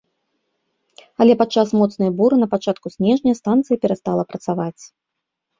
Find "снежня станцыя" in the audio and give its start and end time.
2.97-3.77